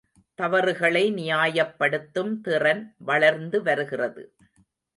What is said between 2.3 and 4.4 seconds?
திறன் வளர்ந்து வருகிறது.